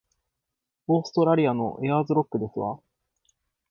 [0.87, 2.79] オーストラリアのエアーズロックですわ